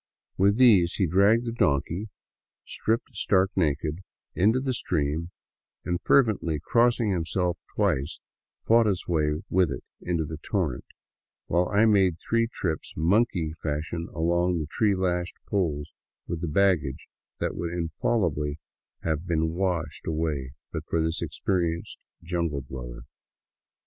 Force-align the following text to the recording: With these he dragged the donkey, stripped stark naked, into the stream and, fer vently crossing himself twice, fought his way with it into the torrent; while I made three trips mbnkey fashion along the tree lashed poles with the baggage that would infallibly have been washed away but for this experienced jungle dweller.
With 0.35 0.57
these 0.57 0.95
he 0.95 1.05
dragged 1.05 1.45
the 1.45 1.51
donkey, 1.51 2.09
stripped 2.65 3.15
stark 3.15 3.51
naked, 3.55 3.99
into 4.33 4.59
the 4.59 4.73
stream 4.73 5.29
and, 5.85 6.01
fer 6.01 6.23
vently 6.23 6.59
crossing 6.59 7.11
himself 7.11 7.59
twice, 7.75 8.19
fought 8.65 8.87
his 8.87 9.05
way 9.07 9.43
with 9.47 9.69
it 9.71 9.83
into 10.01 10.25
the 10.25 10.37
torrent; 10.41 10.85
while 11.45 11.69
I 11.69 11.85
made 11.85 12.15
three 12.17 12.47
trips 12.51 12.95
mbnkey 12.97 13.55
fashion 13.61 14.07
along 14.15 14.57
the 14.57 14.65
tree 14.65 14.95
lashed 14.95 15.35
poles 15.47 15.93
with 16.25 16.41
the 16.41 16.47
baggage 16.47 17.07
that 17.39 17.53
would 17.55 17.71
infallibly 17.71 18.57
have 19.03 19.27
been 19.27 19.49
washed 19.51 20.07
away 20.07 20.53
but 20.71 20.81
for 20.89 20.99
this 20.99 21.21
experienced 21.21 21.99
jungle 22.23 22.61
dweller. 22.61 23.03